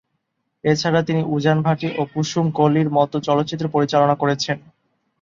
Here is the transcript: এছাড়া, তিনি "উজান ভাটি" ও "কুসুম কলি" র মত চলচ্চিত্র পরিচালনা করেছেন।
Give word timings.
এছাড়া, 0.63 0.99
তিনি 1.01 1.21
"উজান 1.35 1.57
ভাটি" 1.65 1.87
ও 1.97 2.11
"কুসুম 2.13 2.45
কলি" 2.57 2.81
র 2.83 2.97
মত 2.97 3.11
চলচ্চিত্র 3.27 3.65
পরিচালনা 3.75 4.15
করেছেন। 4.21 4.57